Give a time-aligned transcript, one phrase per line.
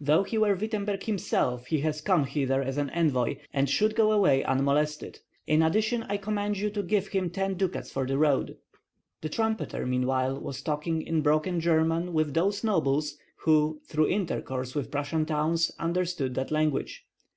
[0.00, 4.10] "Though he were Wittemberg himself, he has come hither as an envoy and should go
[4.10, 5.20] away unmolested.
[5.46, 8.56] In addition I command you to give him ten ducats for the road."
[9.20, 14.90] The trumpeter meanwhile was talking in broken German with those nobles who, through intercourse with
[14.90, 17.06] Prussian towns, understood that language.